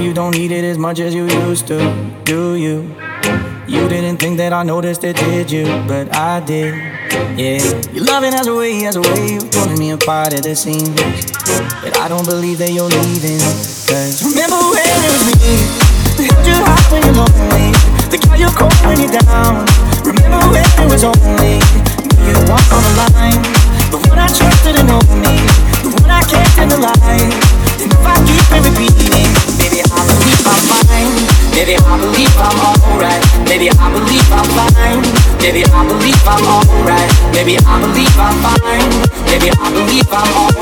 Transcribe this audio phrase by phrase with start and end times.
[0.00, 1.78] you don't need it as much as you used to,
[2.24, 2.94] do you?
[3.66, 5.64] You didn't think that I noticed it, did you?
[5.86, 6.74] But I did,
[7.38, 7.90] yeah.
[7.92, 10.88] Your loving has a way, has a way of pulling me apart at the seams.
[11.82, 13.69] But I don't believe that you're leaving.
[31.60, 32.56] Maybe I believe I'm
[32.88, 33.20] alright.
[33.44, 35.02] Maybe I believe I'm fine.
[35.44, 37.12] Maybe I believe I'm alright.
[37.34, 38.88] Maybe I believe I'm fine.
[39.28, 40.59] Maybe I believe I'm alright.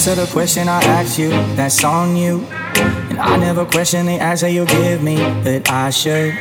[0.00, 2.40] Answer the question I asked you, that's on you.
[3.10, 6.32] And I never question the answer you give me, but I should.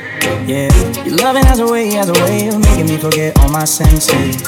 [0.48, 0.72] Yeah,
[1.04, 4.42] your loving has a way, has a way of making me forget all my senses.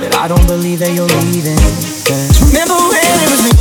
[0.00, 1.62] But I don't believe that you're leaving.
[2.10, 3.55] Cause remember when it was me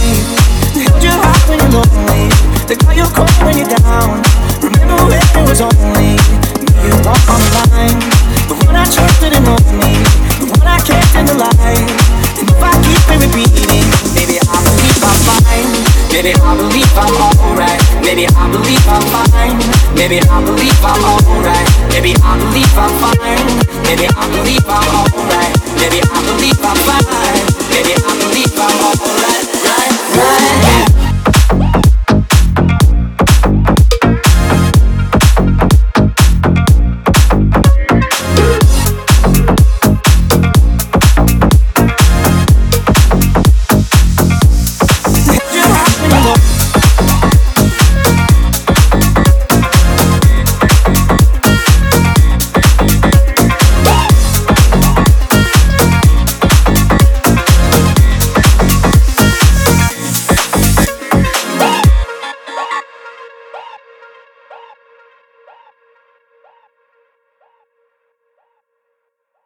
[16.15, 17.11] Maybe I believe I'm
[17.43, 17.81] alright.
[17.99, 19.59] Maybe I believe I'm fine.
[19.99, 21.67] Maybe I believe I'm alright.
[21.91, 23.43] Maybe I believe I'm fine.
[23.83, 25.51] Maybe I believe I'm alright.
[25.75, 26.74] Maybe I believe I'm